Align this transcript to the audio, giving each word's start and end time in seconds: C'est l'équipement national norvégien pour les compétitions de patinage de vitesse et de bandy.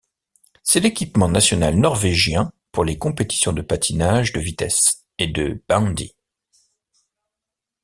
C'est 0.63 0.79
l'équipement 0.79 1.29
national 1.29 1.75
norvégien 1.75 2.51
pour 2.71 2.83
les 2.83 2.97
compétitions 2.97 3.53
de 3.53 3.61
patinage 3.61 4.33
de 4.33 4.39
vitesse 4.39 5.05
et 5.19 5.27
de 5.27 5.63
bandy. 5.69 6.15